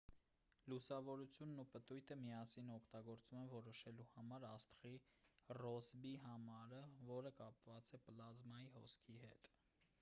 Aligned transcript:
լուսավորությունն 0.71 1.61
ու 1.63 1.65
պտույտը 1.73 2.17
միասին 2.21 2.71
օգտագործվում 2.77 3.43
են 3.43 3.51
որոշելու 3.51 4.07
համար 4.13 4.47
աստղի 4.51 4.93
ռոսբի 5.61 6.17
համարը 6.27 6.83
որը 7.11 7.33
կապված 7.43 7.93
է 7.99 8.01
պլազմայի 8.09 8.71
հոսքի 8.79 9.19
հետ 9.27 9.51